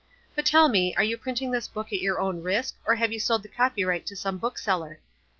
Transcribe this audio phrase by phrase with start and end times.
[0.35, 3.19] But tell me, are you printing this book at your own risk, or have you
[3.19, 4.99] sold the copyright to some bookseller?"